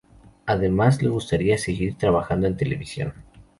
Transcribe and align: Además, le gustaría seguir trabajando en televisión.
Además, 0.47 1.03
le 1.03 1.09
gustaría 1.09 1.59
seguir 1.59 1.95
trabajando 1.95 2.47
en 2.47 2.57
televisión. 2.57 3.13